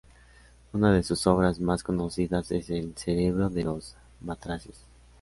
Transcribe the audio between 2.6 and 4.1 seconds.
""El cerebro de los